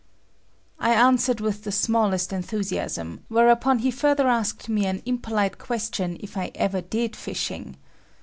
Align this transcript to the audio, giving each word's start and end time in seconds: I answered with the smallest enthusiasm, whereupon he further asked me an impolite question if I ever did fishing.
I 0.79 0.95
answered 0.95 1.39
with 1.41 1.63
the 1.63 1.71
smallest 1.71 2.33
enthusiasm, 2.33 3.21
whereupon 3.27 3.77
he 3.77 3.91
further 3.91 4.27
asked 4.27 4.67
me 4.67 4.87
an 4.87 5.03
impolite 5.05 5.59
question 5.59 6.17
if 6.21 6.35
I 6.35 6.49
ever 6.55 6.81
did 6.81 7.15
fishing. 7.15 7.77